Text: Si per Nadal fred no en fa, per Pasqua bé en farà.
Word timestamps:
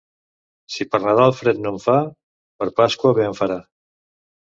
Si 0.75 0.87
per 0.93 1.01
Nadal 1.03 1.35
fred 1.43 1.63
no 1.67 1.75
en 1.75 1.79
fa, 1.85 1.99
per 2.59 2.71
Pasqua 2.83 3.15
bé 3.23 3.33
en 3.33 3.43
farà. 3.45 3.63